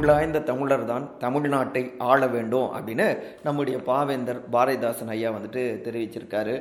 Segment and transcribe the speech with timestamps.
[0.00, 3.06] தமிழாய்ந்த தமிழர் தான் தமிழ்நாட்டை ஆள வேண்டும் அப்படின்னு
[3.46, 6.54] நம்முடைய பாவேந்தர் பாரதிதாசன் ஐயா வந்துட்டு தெரிவிச்சிருக்காரு.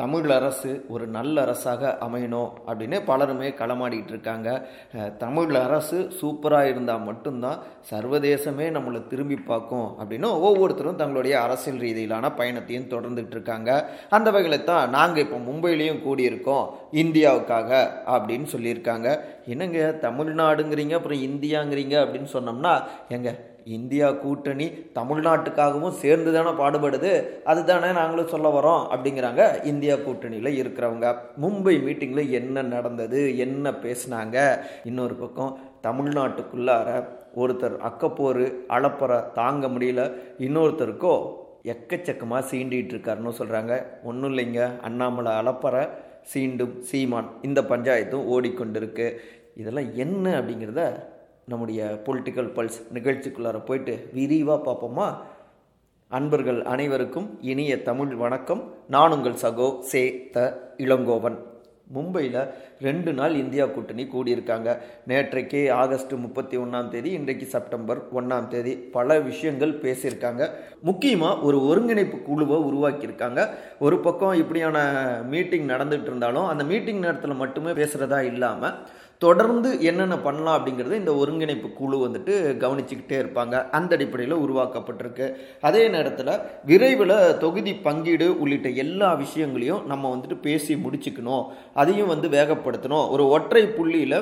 [0.00, 4.48] தமிழ் அரசு ஒரு நல்ல அரசாக அமையணும் அப்படின்னு பலருமே களமாடிட்டு இருக்காங்க.
[5.22, 7.58] தமிழ் அரசு சூப்பராக இருந்தால் மட்டும்தான்
[7.90, 13.70] சர்வதேசமே நம்மளை திரும்பி பார்க்கும் அப்படின்னு ஒவ்வொருத்தரும் தங்களுடைய அரசியல் ரீதியிலான பயணத்தையும் தொடர்ந்துட்டு இருக்காங்க.
[14.18, 16.66] அந்த வகையில் தான் நாங்கள் இப்போ மும்பையிலையும் கூடியிருக்கோம்
[17.02, 17.70] இந்தியாவுக்காக
[18.16, 19.08] அப்படின்னு சொல்லியிருக்காங்க.
[19.54, 22.74] என்னங்க தமிழ்நாடுங்கிறீங்க அப்புறம் இந்தியாங்கிறீங்க அப்படின்னு சொன்னோம்னா
[23.16, 23.38] எங்கள்
[23.76, 24.66] இந்தியா கூட்டணி
[24.98, 27.12] தமிழ்நாட்டுக்காகவும் சேர்ந்து தானே பாடுபடுது?
[27.44, 31.08] அதுதானே நாங்களும் சொல்ல வரோம் அப்படிங்கிறாங்க இந்தியா கூட்டணியில் இருக்கிறவங்க.
[31.42, 33.20] மும்பை மீட்டிங்கில் என்ன நடந்தது?
[33.38, 34.36] என்ன பேசினாங்க?
[34.84, 36.88] இன்னொரு பக்கம் தமிழ்நாட்டுக்குள்ளார
[37.36, 38.44] ஒருத்தர் அக்கப்போர்
[38.76, 40.02] அளப்பறை தாங்க முடியல.
[40.46, 41.14] இன்னொருத்தருக்கோ
[41.72, 43.74] எக்கச்சக்கமாக சீண்டிகிட்டு இருக்காருன்னு சொல்கிறாங்க
[44.04, 44.62] ஒன்றும் இல்லைங்க.
[44.80, 45.82] அண்ணாமலை அளப்பறை
[46.32, 49.06] சீண்டும் சீமான் இந்த பஞ்சாயத்தும் ஓடிக்கொண்டிருக்கு.
[49.60, 50.82] இதெல்லாம் என்ன அப்படிங்கிறத
[51.50, 55.06] நம்முடைய பொலிட்டிக்கல் பல்ஸ் நிகழ்ச்சிக்குள்ளார போயிட்டு விரிவாக பார்ப்போமா?
[56.08, 58.62] அன்பர்கள் அனைவருக்கும் இனிய தமிழ் வணக்கம்.
[58.94, 60.02] நான் உங்கள் சகோ சே
[60.34, 60.40] த
[60.76, 61.38] இளங்கோவன்.
[61.94, 62.40] மும்பையில்
[62.86, 64.68] ரெண்டு நாள் இந்தியா கூட்டணி கூடியிருக்காங்க.
[65.10, 70.50] நேற்றைக்கே ஆகஸ்ட் முப்பத்தி ஒன்றாம் தேதி இன்றைக்கு செப்டம்பர் ஒன்றாம் தேதி பல விஷயங்கள் பேசியிருக்காங்க.
[70.82, 73.48] முக்கியமாக ஒரு ஒருங்கிணைப்பு குழுவை உருவாக்கியிருக்காங்க.
[73.78, 74.78] ஒரு பக்கம் இப்படியான
[75.32, 78.76] மீட்டிங் நடந்துட்டு இருந்தாலும் அந்த மீட்டிங் நேரத்தில் மட்டுமே பேசுகிறதா இல்லாமல்
[79.18, 83.70] தொடர்ந்து என்னென்ன பண்ணலாம் அப்படிங்கிறத இந்த ஒருங்கிணைப்பு குழு வந்துட்டு கவனிச்சுக்கிட்டே இருப்பாங்க.
[83.70, 85.26] அந்த அடிப்படையில் உருவாக்கப்பட்டிருக்கு.
[85.60, 86.32] அதே நேரத்தில்
[86.64, 91.46] விரைவில் தொகுதி பங்கீடு உள்ளிட்ட எல்லா விஷயங்களையும் நம்ம வந்துட்டு பேசி முடிச்சுக்கணும்.
[91.74, 93.08] அதையும் வந்து வேகப்படுத்தணும்.
[93.10, 94.20] ஒரு ஒற்றை புள்ளியில்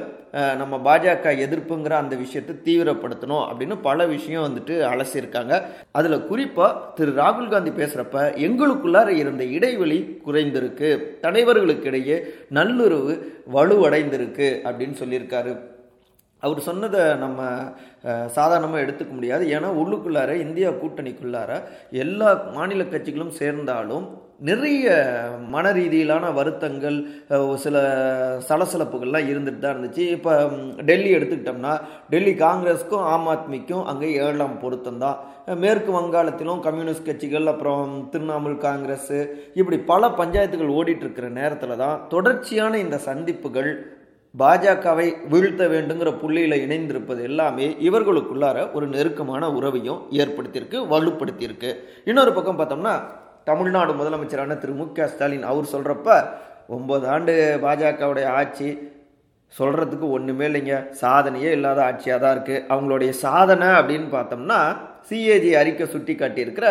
[0.60, 5.62] நம்ம பாஜக எதிர்ப்புங்கிற அந்த விஷயத்தை தீவிரப்படுத்தணும் அப்படின்னு பல விஷயம் வந்துட்டு அலசியிருக்காங்க.
[5.92, 10.90] அதில் குறிப்பாக திரு ராகுல் காந்தி பேசுகிறப்ப எங்களுக்குள்ளார இருந்த இடைவெளி குறைந்திருக்கு.
[11.22, 12.18] தலைவர்களுக்கிடையே
[12.50, 13.14] நல்லுறவு
[13.54, 15.54] வலுவடைந்திருக்கு அப்படின்னு அப்படின்னு சொல்லியிருக்காரு.
[16.42, 17.40] அவர் சொன்னதை நம்ம
[18.36, 19.44] சாதாரணமாக எடுத்துக்க முடியாது.
[19.56, 21.50] ஏன்னா உள்ளுக்குள்ளார இந்தியா கூட்டணிக்குள்ளார
[22.04, 24.06] எல்லா மாநில கட்சிகளும் சேர்ந்தாலும்
[24.48, 24.86] நிறைய
[25.54, 26.96] மன ரீதியிலான வருத்தங்கள்
[27.62, 27.76] சில
[28.48, 30.04] சலசலப்புகள்லாம் இருந்துட்டு தான் இருந்துச்சு.
[30.16, 30.32] இப்போ
[30.90, 31.72] டெல்லி எடுத்துக்கிட்டோம்னா
[32.12, 35.18] டெல்லி காங்கிரஸுக்கும் ஆம் ஆத்மிக்கும் அங்கே ஏழாம் பொருத்தம் தான்.
[35.64, 39.12] மேற்கு வங்காளத்திலும் கம்யூனிஸ்ட் கட்சிகள் அப்புறம் திரிணாமுல் காங்கிரஸ்
[39.60, 43.72] இப்படி பல பஞ்சாயத்துகள் ஓடிட்டு இருக்கிற நேரத்தில் தான் தொடர்ச்சியான இந்த சந்திப்புகள்
[44.40, 51.70] பாஜகவை வீழ்த்த வேண்டுங்கிற புள்ளியில் இணைந்திருப்பது எல்லாமே இவர்களுக்குள்ளார ஒரு நெருக்கமான உறவையும் ஏற்படுத்தியிருக்கு வலுப்படுத்தியிருக்கு.
[52.10, 52.94] இன்னொரு பக்கம் பார்த்தோம்னா
[53.50, 56.18] தமிழ்நாடு முதலமைச்சரான திரு மு க ஸ்டாலின் அவர் சொல்கிறப்ப
[56.76, 58.68] ஒம்பது ஆண்டு பாஜகவுடைய ஆட்சி
[59.52, 60.76] சொல்கிறதுக்கு ஒன்றுமே இல்லைங்க.
[61.02, 64.60] சாதனையே இல்லாத ஆட்சியாக தான் இருக்குது அவங்களுடைய சாதனை அப்படின்னு பார்த்தோம்னா
[65.08, 66.66] சிஏஜி அறிக்கை சுட்டி காட்டியிருக்கிற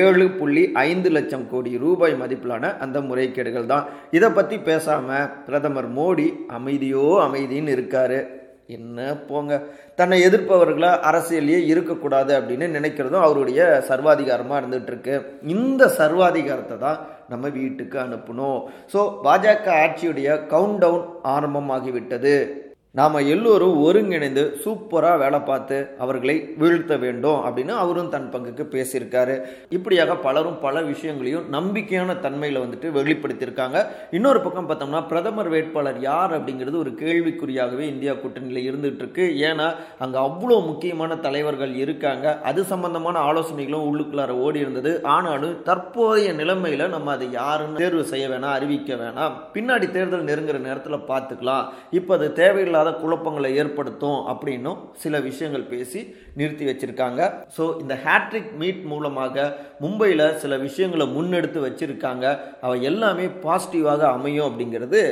[0.00, 3.86] ஏழு புள்ளி ஐந்து லட்சம் கோடி ரூபாய் மதிப்பிலான அந்த முறைகேடுகள் தான்.
[4.18, 8.20] இதை பற்றி பேசாமல் பிரதமர் மோடி அமைதியோ அமைதின்னு இருக்காரு.
[8.76, 8.98] என்ன
[9.28, 9.52] போங்க.
[9.98, 15.14] தன்னை எதிர்ப்பவர்களாக அரசியலையே இருக்கக்கூடாது அப்படின்னு நினைக்கிறதும் அவருடைய சர்வாதிகாரமாக இருந்துட்டு இருக்கு
[15.54, 17.00] இந்த சர்வாதிகாரத்தை தான்
[17.32, 18.60] நம்ம வீட்டுக்கு அனுப்பணும்
[18.92, 22.36] ஸோ பாஜக ஆட்சியுடைய கவுண்ட் டவுன் ஆரம்பமாகிவிட்டது.
[22.98, 29.34] நாம் எல்லோரும் ஒருங்கிணைந்து சூப்பராக வேலை பார்த்து அவர்களை வீழ்த்த வேண்டும் அப்படின்னு அவரும் தன் பங்குக்கு பேசியிருக்காரு.
[29.76, 33.80] இப்படியாக பலரும் பல விஷயங்களையும் நம்பிக்கையான தன்மையில் வந்துட்டு வெளிப்படுத்தியிருக்காங்க.
[34.18, 39.68] இன்னொரு பக்கம் பார்த்தோம்னா பிரதமர் வேட்பாளர் யார் அப்படிங்கிறது ஒரு கேள்விக்குறியாகவே இந்தியா கூட்டணியில் இருந்துட்டு இருக்கு ஏன்னா
[40.06, 42.34] அங்கே அவ்வளோ முக்கியமான தலைவர்கள் இருக்காங்க.
[42.50, 44.94] அது சம்பந்தமான ஆலோசனைகளும் உள்ளுக்குள்ளார ஓடி இருந்தது.
[45.14, 49.38] ஆனாலும் தற்போதைய நிலைமையில் நம்ம அதை யாருன்னு தேர்வு செய்ய வேணாம் அறிவிக்க வேணாம்.
[49.54, 51.64] பின்னாடி தேர்தல் நெருங்குற நேரத்தில் பார்த்துக்கலாம்.
[52.00, 57.20] இப்போ அது தேவையில்லாத குழப்பங்களை ஏற்படுத்தும் அப்படின்னும் சில விஷயங்கள் பேசி நிறுத்தி வச்சிருக்காங்க.
[57.56, 62.40] ஸோ இந்த ஹேட்ரிக் மீட் மூலமாக மும்பையில் சில விஷயங்களை முன்னெடுத்து வச்சிருக்காங்க.
[62.60, 65.02] அவை எல்லாமே பாசிட்டிவாக அமையும் அப்படிங்கிறது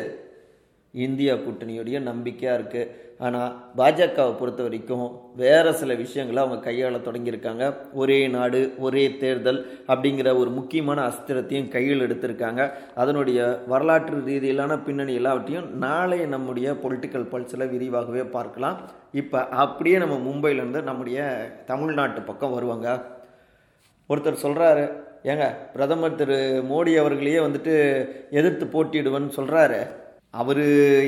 [0.95, 5.07] இந்தியா கூட்டணியுடைய நம்பிக்கையாக இருக்குது ஆனால் பாஜகவை பொறுத்த வரைக்கும்
[5.41, 7.65] வேறு சில விஷயங்களை அவங்க கையாள தொடங்கியிருக்காங்க.
[8.01, 9.61] ஒரே நாடு ஒரே தேர்தல்
[9.93, 12.63] அப்படிங்கிற ஒரு முக்கியமான அஸ்திரத்தையும் கையில் எடுத்திருக்காங்க.
[13.03, 18.79] அதனுடைய வரலாற்று ரீதியிலான பின்னணி எல்லாவற்றையும் நாளை நம்முடைய பொலிட்டிக்கல் பல்ஸில் விரிவாகவே பார்க்கலாம்.
[19.23, 21.21] இப்போ அப்படியே நம்ம மும்பையிலேருந்து நம்முடைய
[21.73, 22.89] தமிழ்நாட்டு பக்கம் வருவாங்க.
[24.11, 24.85] ஒருத்தர் சொல்கிறாரு
[25.31, 26.37] ஏங்க பிரதமர் திரு
[26.69, 27.73] மோடி அவர்களையே வந்துட்டு
[28.41, 29.81] எதிர்த்து போட்டியிடுவேன்னு சொல்கிறாரு
[30.35, 30.63] அவர்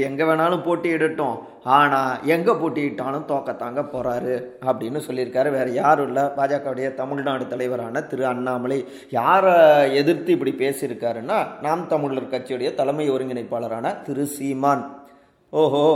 [0.09, 1.35] எங்கே வேணாலும் போட்டியிடட்டும்
[1.77, 4.35] ஆனால் எங்கே போட்டியிட்டாலும் தோக்கத்தாங்க போகிறாரு
[4.69, 5.49] அப்படின்னு சொல்லியிருக்காரு.
[5.57, 6.25] வேறு யாரும் இல்லை.
[6.39, 8.79] பாஜகவுடைய தமிழ்நாடு தலைவரான திரு அண்ணாமலை
[9.19, 9.55] யாரை
[10.03, 14.85] எதிர்த்து இப்படி பேசியிருக்காருன்னா நாம் தமிழர் கட்சியுடைய தலைமை ஒருங்கிணைப்பாளரான திரு சீமான்.
[15.53, 15.87] ஓஹோ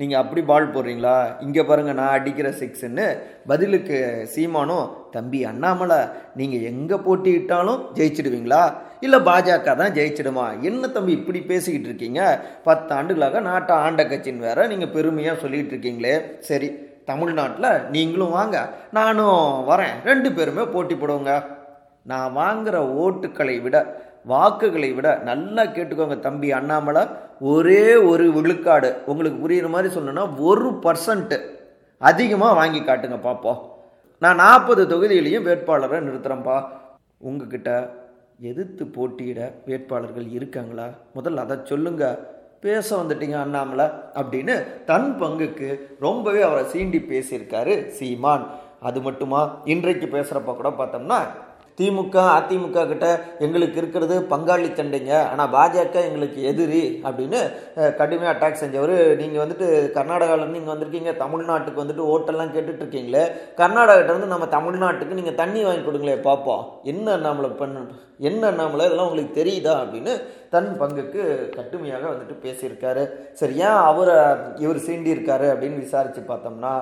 [0.00, 1.14] நீங்கள் அப்படி பால் போடுறீங்களா?
[1.44, 3.06] இங்கே பாருங்கள் நான் அடிக்கிற சிக்ஸ்ன்னு
[3.50, 3.96] பதிலுக்கு
[4.34, 6.00] சீமானும் தம்பி அண்ணாமலை
[6.40, 8.62] நீங்கள் எங்கே போட்டியிட்டாலும் ஜெயிச்சிடுவீங்களா?
[9.06, 10.46] இல்லை பாஜக தான் ஜெயிச்சிடுமா?
[10.68, 12.22] என்ன தம்பி இப்படி பேசிக்கிட்டு இருக்கீங்க?
[12.68, 16.14] பத்து ஆண்டுகளாக நாட்டை ஆண்ட கட்சின்னு வேற நீங்கள் பெருமையாக சொல்லிகிட்டு இருக்கீங்களே.
[16.50, 16.70] சரி
[17.10, 18.56] தமிழ்நாட்டில் நீங்களும் வாங்க.
[18.98, 19.40] நானும்
[19.70, 19.94] வரேன்.
[20.10, 21.34] ரெண்டு பேருமே போட்டி போடுவோங்க.
[22.10, 23.76] நான் வாங்குகிற ஓட்டுக்களை விட
[24.30, 27.02] வாக்குகளை விட நல்லா கேட்டுக்கோங்க தம்பி அண்ணாமலை.
[27.52, 28.90] ஒரே ஒரு விழுக்காடு.
[29.10, 31.38] உங்களுக்கு புரியுற மாதிரி சொல்லணும்னா ஒரு பர்சன்ட்டு
[32.10, 33.60] அதிகமாக வாங்கி காட்டுங்க பார்ப்போம்
[34.22, 36.58] நான் நாற்பது தொகுதியிலையும் வேட்பாளரை நிறுத்துகிறேன்ப்பா
[37.28, 37.70] உங்ககிட்ட
[38.50, 40.86] எதிர்த்து போட்டியிட வேட்பாளர்கள் இருக்காங்களா?
[41.16, 42.04] முதல்ல அதை சொல்லுங்க.
[42.64, 43.86] பேச வந்துட்டீங்க அண்ணாமலை
[44.20, 44.54] அப்படின்னு
[44.90, 45.68] தன் பங்குக்கு
[46.00, 48.46] ரொம்பவே அவரை சீண்டி பேசியிருக்காரு சீமான்.
[48.88, 49.40] அது மட்டுமா?
[49.72, 51.20] இன்றைக்கு பேசுகிறப்ப கூட பார்த்தோம்னா
[51.78, 53.06] திமுக அதிமுக கிட்ட
[53.46, 57.40] எங்களுக்கு இருக்கிறது பங்காளி சண்டைங்க ஆனால் பாஜக எங்களுக்கு எதிரி அப்படின்னு
[58.00, 58.94] கடுமையாக அட்டாக் செஞ்சவர்.
[59.20, 59.66] நீங்கள் வந்துட்டு
[59.96, 61.12] கர்நாடகாவிலேருந்து நீங்கள் வந்திருக்கீங்க.
[61.24, 63.24] தமிழ்நாட்டுக்கு வந்துட்டு ஓட்டெல்லாம் கேட்டுட்ருக்கீங்களே.
[63.60, 67.86] கர்நாடகிட்டேருந்து நம்ம தமிழ்நாட்டுக்கு நீங்கள் தண்ணி வாங்கி கொடுங்களே பார்ப்போம் என்ன நம்மளை பண்ண
[68.28, 70.12] என்ன நம்மளை இதெல்லாம் உங்களுக்கு தெரியுதா அப்படின்னு
[70.54, 71.22] தன் பங்குக்கு
[71.56, 73.02] கட்டுமையாக வந்துட்டு பேசியிருக்காரு.
[73.40, 74.16] சரி ஏன் அவரை
[74.64, 76.72] இவர் சீண்டியிருக்காரு அப்படின்னு விசாரித்து பார்த்தோம்னா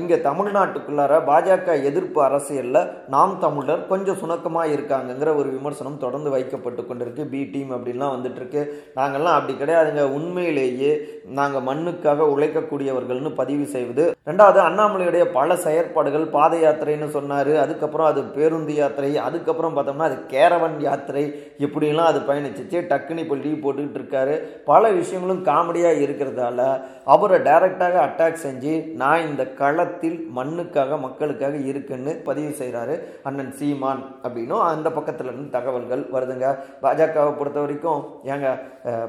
[0.00, 7.24] இங்கே தமிழ்நாட்டுக்குள்ளார பாஜக எதிர்ப்பு அரசியலில் நாம் தமிழர் கொஞ்சம் சுணக்கமாக இருக்காங்கங்கிற ஒரு விமர்சனம் தொடர்ந்து வைக்கப்பட்டு கொண்டிருக்கு.
[7.32, 8.62] பி டீம் அப்படின்லாம் வந்துட்டுருக்கு
[8.98, 10.04] நாங்கள்லாம் அப்படி கிடையாதுங்க.
[10.18, 10.92] உண்மையிலேயே
[11.38, 14.04] நாங்கள் மண்ணுக்காக உழைக்கக்கூடியவர்கள்னு பதிவு செய்வது.
[14.28, 17.52] ரெண்டாவது அண்ணாமலையுடைய பல செயற்பாடுகள் பாத யாத்திரைன்னு சொன்னார்.
[17.64, 19.10] அதுக்கப்புறம் அது பேருந்து யாத்திரை.
[19.26, 21.24] அதுக்கப்புறம் பார்த்தோம்னா அது கேரவன் யாத்திரை.
[21.66, 22.80] இப்படிலாம் அது பயணிச்சிச்சு.
[22.92, 24.36] டக்குனி இப்போ லீவ் போட்டுக்கிட்டு இருக்காரு.
[24.70, 26.66] பல விஷயங்களும் காமெடியாக இருக்கிறதால
[27.14, 28.72] அவரை டைரக்டாக அட்டாக் செஞ்சு
[29.02, 32.96] நான் இந்த களத்தில் மண்ணுக்காக மக்களுக்காக இருக்குன்னு பதிவு செய்கிறாரு
[33.28, 36.48] அண்ணன் சீமான் அப்படின்னும் அந்த பக்கத்தில் இருந்து தகவல்கள் வருதுங்க.
[36.82, 38.02] பாஜகவை பொறுத்த வரைக்கும்
[38.32, 38.48] ஏங்க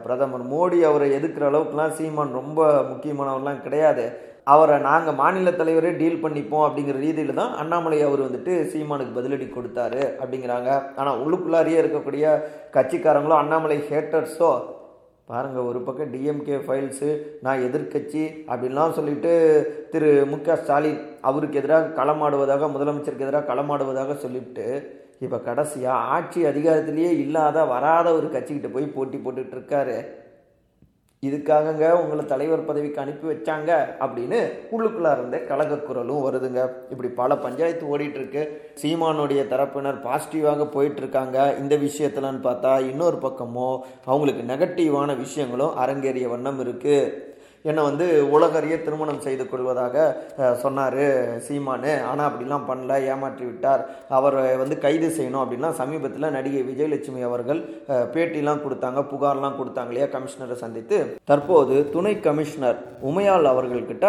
[0.06, 2.60] பிரதமர் மோடி அவரை எதுக்குற அளவுக்குலாம் சீமான் ரொம்ப
[2.90, 4.06] முக்கியமானவர்லாம் கிடையாது.
[4.54, 10.02] அவரை நாங்கள் மாநில தலைவரே டீல் பண்ணிப்போம் அப்படிங்கிற ரீதியில் தான் அண்ணாமலை அவர் வந்துட்டு சீமானுக்கு பதிலடி கொடுத்தாரு
[10.22, 10.70] அப்படிங்கிறாங்க.
[11.00, 12.26] ஆனால் உள்ளுக்குள்ளாரியே இருக்கக்கூடிய
[12.76, 14.52] கட்சிக்காரங்களோ அண்ணாமலை ஹேட்டர்ஸோ
[15.32, 17.10] பாருங்கள் ஒரு பக்கம் டிஎம்கே ஃபைல்ஸு
[17.46, 19.34] நான் எதிர்க்கட்சி அப்படின்லாம் சொல்லிட்டு
[19.92, 24.66] திரு மு க ஸ்டாலின் அவருக்கு எதிராக களமாடுவதாக முதலமைச்சருக்கு எதிராக களமாடுவதாக சொல்லிவிட்டு
[25.26, 29.98] இப்போ கடைசியாக ஆட்சி அதிகாரத்திலேயே இல்லாத வராத ஒரு கட்சிக்கிட்ட போய் போட்டி போட்டுக்கிட்டு இருக்காரு.
[31.28, 33.72] இதுக்காகங்க உங்களை தலைவர் பதவிக்கு அனுப்பி வச்சாங்க
[34.04, 34.38] அப்படின்னு
[34.76, 36.62] உள்ளுக்குள்ளே இருந்த கழக குரலும் வருதுங்க.
[36.92, 38.44] இப்படி பல பஞ்சாயத்து ஓடிட்டு இருக்கு
[38.82, 43.70] சீமானுடைய தரப்பினர் பாசிட்டிவாக போயிட்டு இருக்காங்க இந்த விஷயத்துலன்னு பார்த்தா இன்னொரு பக்கமோ
[44.06, 46.96] அவங்களுக்கு நெகட்டிவான விஷயங்களும் அரங்கேறிய வண்ணம் இருக்கு.
[47.70, 49.96] என்னை வந்து உலகறிய திருமணம் செய்து கொள்வதாக
[50.64, 51.04] சொன்னார்
[51.46, 51.94] சீமானு.
[52.10, 53.82] ஆனால் அப்படிலாம் பண்ணல ஏமாற்றி விட்டார்.
[54.18, 57.62] அவரை வந்து கைது செய்யணும் அப்படின்னா சமீபத்தில் நடிகை விஜயலட்சுமி அவர்கள்
[58.14, 61.00] பேட்டிலாம் கொடுத்தாங்க புகார்லாம் கொடுத்தாங்க இல்லையா கமிஷனரை சந்தித்து.
[61.32, 62.80] தற்போது துணை கமிஷனர்
[63.10, 64.08] உமையாள் அவர்கள்கிட்ட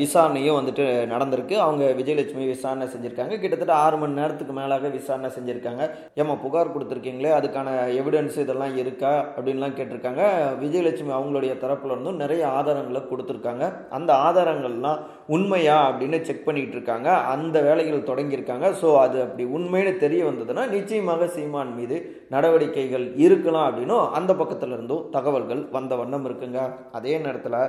[0.00, 1.56] விசாரணையும் வந்துட்டு நடந்திருக்கு.
[1.66, 3.34] அவங்க விஜயலட்சுமி விசாரணை செஞ்சுருக்காங்க.
[3.42, 5.82] கிட்டத்தட்ட ஆறு மணி நேரத்துக்கு மேலாக விசாரணை செஞ்சுருக்காங்க.
[6.20, 7.68] ஏமா புகார் கொடுத்துருக்கீங்களே அதுக்கான
[8.00, 10.22] எவிடன்ஸ் இதெல்லாம் இருக்கா அப்படின்லாம் கேட்டிருக்காங்க.
[10.64, 13.64] விஜயலட்சுமி அவங்களுடைய தரப்புல இருந்தும் நிறைய ஆதாரங்களை கொடுத்துருக்காங்க.
[13.98, 15.00] அந்த ஆதாரங்கள்லாம்
[15.36, 18.68] உண்மையா அப்படின்னு செக் பண்ணிகிட்டு இருக்காங்க அந்த வேலைகள் தொடங்கியிருக்காங்க.
[18.82, 21.98] ஸோ அது அப்படி உண்மைன்னு தெரிய வந்ததுன்னா நிச்சயமாக சீமான் மீது
[22.36, 26.62] நடவடிக்கைகள் இருக்கலாம் அப்படின்னும் அந்த பக்கத்தில் இருந்தும் தகவல்கள் வந்த வண்ணம் இருக்குங்க.
[27.00, 27.60] அதே நேரத்தில்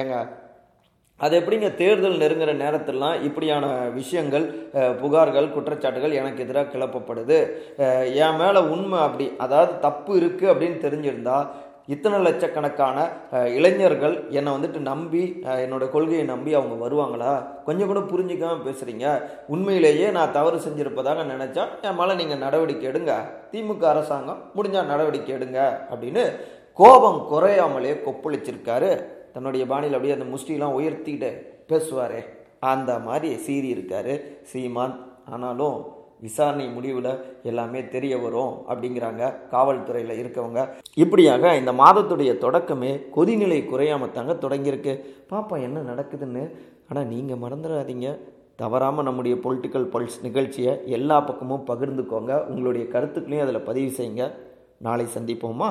[0.00, 0.16] ஏங்க
[1.24, 3.66] அது எப்படிங்க தேர்தல் நெருங்குற நேரத்திலலாம் இப்படியான
[3.98, 4.44] விஷயங்கள்
[5.02, 7.38] புகார்கள் குற்றச்சாட்டுகள் எனக்கு எதிராக கிளப்பப்படுது.
[8.24, 11.46] என் மேலே உண்மை அப்படி அதாவது தப்பு இருக்குது அப்படின்னு தெரிஞ்சிருந்தால்
[11.94, 12.98] இத்தனை லட்சக்கணக்கான
[13.56, 15.22] இளைஞர்கள் என்னை வந்துட்டு நம்பி
[15.64, 17.32] என்னோடய கொள்கையை நம்பி அவங்க வருவாங்களா?
[17.66, 19.06] கொஞ்சம் கூட புரிஞ்சிக்காமல் பேசுகிறீங்க
[19.54, 23.12] உண்மையிலேயே நான் தவறு செஞ்சிருப்பதாக நினச்சா என் மேலே நீங்கள் நடவடிக்கை எடுங்க.
[23.52, 26.24] திமுக அரசாங்கம் முடிஞ்சால் நடவடிக்கை எடுங்க அப்படின்னு
[26.80, 28.90] கோபம் குறையாமலே கொப்பளிச்சிருக்காரு.
[29.34, 31.30] தன்னுடைய பாணியில் அப்படியே அந்த முஷ்டிலாம் உயர்த்திட்டு
[31.70, 32.20] பேசுவாரே.
[32.72, 34.14] அந்த மாதிரி சீறி இருக்காரு
[34.50, 34.94] சீமான்.
[35.34, 35.78] ஆனாலும்
[36.20, 37.10] விசாரணை முடிவில்
[37.42, 40.68] எல்லாமே தெரிய வரும் அப்படிங்கிறாங்க காவல்துறையில் இருக்கவங்க.
[40.94, 44.94] இப்படியாக இந்த மாதத்துடைய தொடக்கமே கொதிநிலை குறையாமல் தாங்க தொடங்கியிருக்கு.
[45.30, 46.50] பாப்பா என்ன நடக்குதுன்னு?
[46.88, 48.18] ஆனால் நீங்கள் மறந்துடாதீங்க
[48.56, 52.46] தவறாமல் நம்முடைய பொலிட்டிக்கல் பல்ஸ் நிகழ்ச்சியை எல்லா பக்கமும் பகிர்ந்துக்கோங்க.
[52.46, 54.30] உங்களுடைய கருத்துக்களையும் அதில் பதிவு செய்யுங்க.
[54.78, 55.70] நாளை சந்திப்போமா?